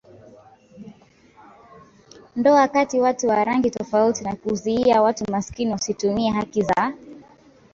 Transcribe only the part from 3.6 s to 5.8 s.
tofauti na kuzuia watu maskini